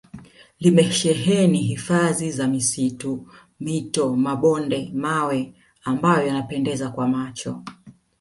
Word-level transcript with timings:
limesheheni 0.59 1.57
hifadhi 1.63 2.31
za 2.31 2.47
misitu 2.47 3.27
mito 3.59 4.15
mabonde 4.15 4.91
mawe 4.93 5.53
ambayo 5.83 6.27
yanapendeza 6.27 6.89
kwa 6.89 7.07
macho 7.07 7.63